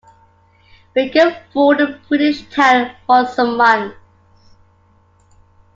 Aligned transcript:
Baker 0.95 1.43
fooled 1.53 1.79
a 1.79 1.99
British 2.09 2.41
town 2.49 2.95
for 3.05 3.27
some 3.27 3.55
months. 3.55 3.95